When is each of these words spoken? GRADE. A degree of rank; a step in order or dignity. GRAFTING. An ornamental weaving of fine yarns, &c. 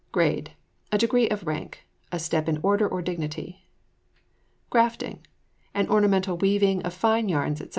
GRADE. 0.11 0.53
A 0.91 0.97
degree 0.97 1.29
of 1.29 1.45
rank; 1.45 1.85
a 2.11 2.17
step 2.17 2.49
in 2.49 2.57
order 2.63 2.87
or 2.87 3.03
dignity. 3.03 3.67
GRAFTING. 4.71 5.27
An 5.75 5.87
ornamental 5.89 6.37
weaving 6.37 6.81
of 6.81 6.91
fine 6.91 7.29
yarns, 7.29 7.59
&c. 7.59 7.69